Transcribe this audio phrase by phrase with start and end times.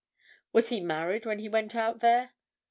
[0.51, 2.31] "Was he married when he went out there?"